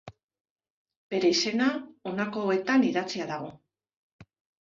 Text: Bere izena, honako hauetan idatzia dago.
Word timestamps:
Bere 1.13 1.29
izena, 1.33 1.67
honako 2.11 2.45
hauetan 2.45 2.87
idatzia 2.87 3.29
dago. 3.33 3.51